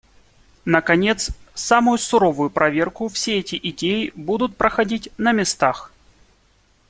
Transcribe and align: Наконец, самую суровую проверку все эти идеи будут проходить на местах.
Наконец, 0.65 1.29
самую 1.53 1.99
суровую 1.99 2.49
проверку 2.49 3.07
все 3.07 3.37
эти 3.37 3.55
идеи 3.61 4.11
будут 4.15 4.57
проходить 4.57 5.11
на 5.19 5.31
местах. 5.31 5.91